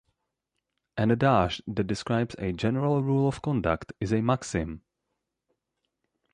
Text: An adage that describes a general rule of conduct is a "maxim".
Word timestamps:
An 0.97 1.11
adage 1.11 1.61
that 1.67 1.83
describes 1.85 2.35
a 2.39 2.53
general 2.53 3.03
rule 3.03 3.27
of 3.27 3.43
conduct 3.43 3.93
is 3.99 4.11
a 4.11 4.21
"maxim". 4.23 4.81